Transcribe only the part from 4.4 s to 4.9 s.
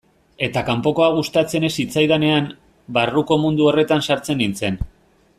nintzen.